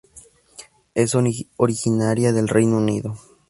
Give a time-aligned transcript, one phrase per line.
[0.95, 1.13] Es
[1.57, 3.19] originaria del Reino Unido.